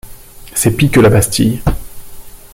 C’est 0.55 0.71
pis 0.75 0.89
que 0.89 0.99
la 0.99 1.09
Bastille. 1.11 1.61